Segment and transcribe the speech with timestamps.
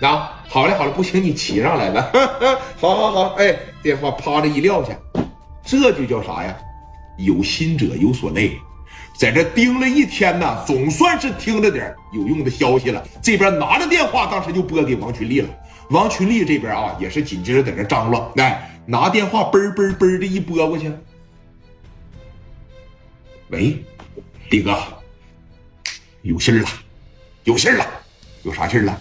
[0.00, 2.10] 啊，好嘞好嘞，不行你骑上来吧。
[2.78, 4.96] 好好好，哎，电话啪的一撂下，
[5.64, 6.54] 这就叫啥呀？
[7.18, 8.58] 有心者有所累，
[9.18, 13.02] 在这盯了一天呢，总算是听着点有用的消息了。
[13.22, 15.48] 这边拿着电话，当时就拨给王群力了。
[15.88, 20.92] 王群力这边啊，也是紧接着在这张罗，哎，拿电话嘣嘣嘣的一拨过去。
[23.48, 23.82] 喂，
[24.50, 24.76] 李哥，
[26.20, 26.68] 有信儿了，
[27.44, 27.86] 有信儿了，
[28.42, 29.00] 有啥信儿了？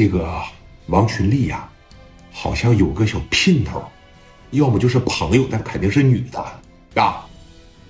[0.00, 0.42] 这个
[0.86, 1.68] 王群力呀，
[2.32, 3.84] 好像有个小姘头，
[4.52, 6.42] 要么就是朋友，但肯定是女的
[6.98, 7.26] 啊，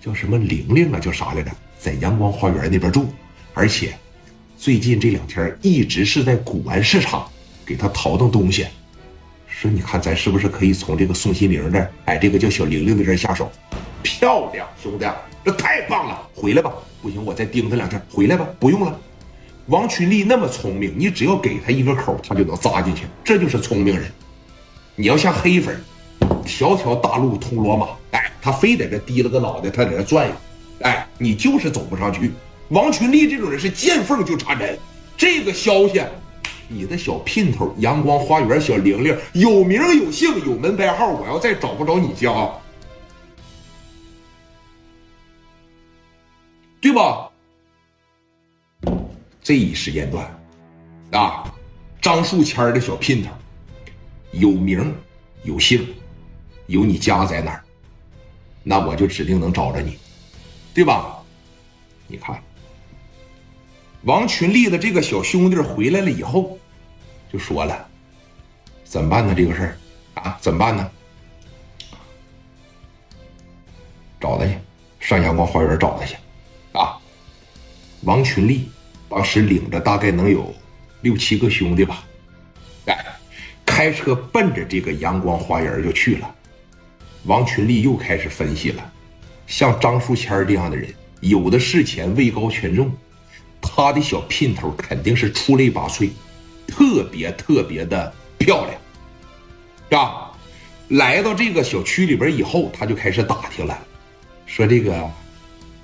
[0.00, 1.52] 叫什么玲玲啊，叫啥来着？
[1.78, 3.06] 在阳光花园那边住，
[3.54, 3.94] 而且
[4.58, 7.24] 最近这两天一直是在古玩市场
[7.64, 8.66] 给他淘腾东西。
[9.46, 13.48] 说你看咱是不是可以从这个宋新玲这儿，哎，这个叫小玲玲的这下手？
[14.02, 15.06] 漂亮，兄弟，
[15.44, 16.28] 这太棒了！
[16.34, 18.02] 回来吧，不行我再盯他两天。
[18.10, 19.00] 回来吧，不用了。
[19.66, 24.10] 王群力那么聪明，你只要给他一个口，他就能扎进去，这就是聪明人。
[24.96, 25.80] 你要像黑粉，
[26.44, 30.34] 条条大路通罗马，哎，他非在这低了个脑袋，他在这转悠，
[30.80, 32.32] 哎，你就是走不上去。
[32.70, 34.78] 王群力这种人是见缝就插针。
[35.16, 36.02] 这个消息，
[36.66, 42.50] 你的小姘头阳光花园小玲玲有名有姓有门牌号，我要再找不着你家，
[46.80, 47.30] 对吧？
[49.42, 50.24] 这一时间段，
[51.10, 51.52] 啊，
[52.00, 53.30] 张树谦的小姘头，
[54.30, 54.94] 有名
[55.42, 55.84] 有姓，
[56.68, 57.64] 有你家在哪儿，
[58.62, 59.98] 那我就指定能找着你，
[60.72, 61.18] 对吧？
[62.06, 62.40] 你看，
[64.02, 66.56] 王群力的这个小兄弟回来了以后，
[67.32, 67.84] 就说了，
[68.84, 69.34] 怎么办呢？
[69.36, 69.76] 这个事儿
[70.22, 70.90] 啊，怎么办呢？
[74.20, 74.56] 找他去，
[75.00, 76.14] 上阳光花园找他去，
[76.74, 76.96] 啊，
[78.02, 78.70] 王群力。
[79.14, 80.54] 当时领着大概能有
[81.02, 82.02] 六七个兄弟吧，
[82.86, 82.96] 哎，
[83.66, 86.34] 开车奔着这个阳光花园就去了。
[87.24, 88.92] 王群力又开始分析了，
[89.46, 90.88] 像张树谦这样的人，
[91.20, 92.90] 有的是钱，位高权重，
[93.60, 96.08] 他的小姘头肯定是出类拔萃，
[96.66, 98.70] 特别特别的漂亮，
[99.90, 100.32] 是吧？
[100.88, 103.78] 来到这个小区里边以后，他就开始打听了，
[104.46, 105.06] 说这个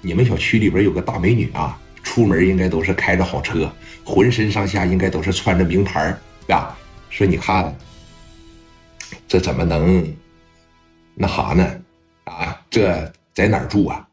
[0.00, 1.76] 你们小区里边有个大美女啊。
[2.16, 3.70] 出门应该都是开着好车，
[4.02, 6.16] 浑身上下应该都是穿着名牌
[6.46, 6.74] 呀。
[7.10, 7.76] 说你看，
[9.28, 10.10] 这怎么能
[11.14, 11.70] 那啥呢？
[12.24, 14.08] 啊，这在哪儿住啊？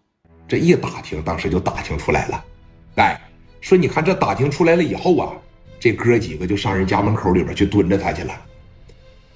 [0.50, 2.44] 这一打听，当时就打听出来了。
[2.96, 3.18] 哎，
[3.62, 5.32] 说你看这打听出来了以后啊，
[5.80, 8.36] 这哥几个就上人家门口里边去蹲着他去了。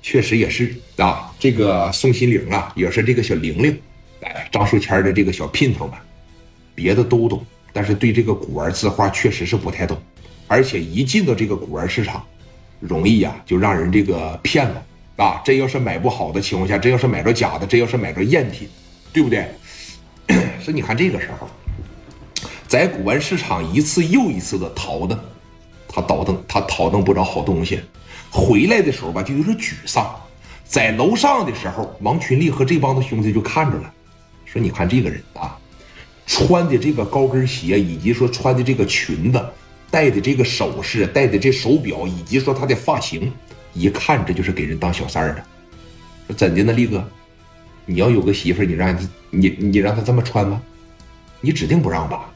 [0.02, 3.82] 确实也是啊，这个宋心玲啊，也是这个小玲玲，
[4.24, 5.98] 哎，张树谦的这个小姘头们，
[6.76, 7.46] 别的都懂。
[7.78, 9.96] 但是对这个古玩字画确实是不太懂，
[10.48, 12.26] 而且一进到这个古玩市场，
[12.80, 14.84] 容易呀就让人这个骗了
[15.18, 15.40] 啊！
[15.46, 18.68] 真要是买不好的情况下，真要是买着假的，真要是买着赝品，
[19.14, 19.48] 对不对？
[20.60, 21.48] 所以你看这个时候，
[22.68, 25.16] 在古玩市场一次又一次的淘的，
[25.88, 27.80] 他倒腾他淘腾不着好东西，
[28.32, 30.16] 回来的时候吧就有点沮丧。
[30.66, 33.94] 在楼上的时候，王群力和这帮子兄弟就看着了，
[34.46, 35.56] 说：“你看这个人啊。”
[36.28, 39.44] 穿的这个高跟鞋，以及说穿的这个裙子，
[39.90, 43.32] 戴的这个首饰，戴的这手表，以及说他的发型，
[43.74, 46.36] 一看这就是给人当小三儿的。
[46.36, 47.04] 怎的呢，力哥？
[47.86, 50.62] 你要有个媳妇儿，你让你你让他这么穿吗？
[51.40, 52.30] 你指定不让吧？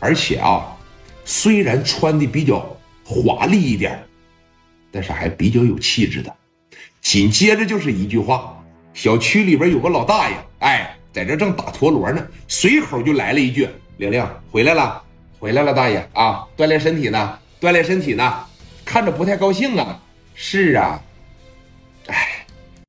[0.00, 0.76] 而且啊，
[1.24, 4.02] 虽然穿的比较华丽一点，
[4.90, 6.34] 但是还比较有气质的。
[7.00, 8.60] 紧接着就是一句话：
[8.92, 10.96] 小区里边有个老大爷，哎。
[11.12, 15.02] 在这正打陀螺呢，随口就来了一句：“玲玲回来了，
[15.38, 18.44] 回来了，大爷啊，锻炼身体呢，锻炼身体呢，
[18.84, 20.00] 看着不太高兴啊。”
[20.34, 20.98] 是啊，